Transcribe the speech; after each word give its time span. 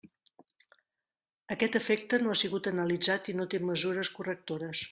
Aquest 1.55 1.77
efecte 1.81 2.21
no 2.23 2.33
ha 2.33 2.39
sigut 2.41 2.73
analitzat 2.75 3.33
i 3.35 3.39
no 3.39 3.49
té 3.53 3.65
mesures 3.71 4.15
correctores. 4.19 4.77